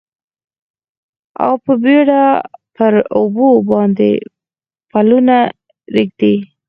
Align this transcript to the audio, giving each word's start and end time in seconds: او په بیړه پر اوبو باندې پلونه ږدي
او 1.43 1.53
په 1.65 1.73
بیړه 1.83 2.23
پر 2.75 2.93
اوبو 3.17 3.49
باندې 3.69 4.11
پلونه 4.89 5.37
ږدي 5.95 6.35